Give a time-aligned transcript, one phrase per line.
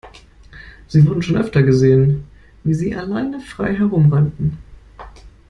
[0.87, 2.23] Sie wurden schon öfter gesehen,
[2.63, 4.57] wie sie alleine frei herumrannten.